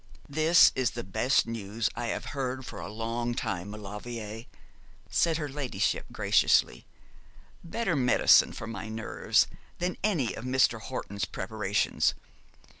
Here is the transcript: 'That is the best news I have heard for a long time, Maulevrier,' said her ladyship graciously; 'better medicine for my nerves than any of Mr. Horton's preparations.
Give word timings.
'That 0.27 0.71
is 0.73 0.91
the 0.95 1.03
best 1.03 1.45
news 1.45 1.87
I 1.95 2.07
have 2.07 2.25
heard 2.33 2.65
for 2.65 2.79
a 2.79 2.91
long 2.91 3.35
time, 3.35 3.69
Maulevrier,' 3.69 4.45
said 5.11 5.37
her 5.37 5.47
ladyship 5.47 6.05
graciously; 6.11 6.87
'better 7.63 7.95
medicine 7.95 8.51
for 8.51 8.65
my 8.65 8.89
nerves 8.89 9.45
than 9.77 9.97
any 10.03 10.33
of 10.33 10.43
Mr. 10.43 10.81
Horton's 10.81 11.25
preparations. 11.25 12.15